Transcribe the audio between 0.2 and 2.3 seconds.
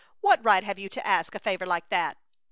"What right have you to ask a favor like that?"